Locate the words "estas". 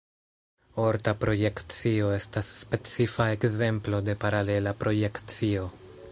2.15-2.49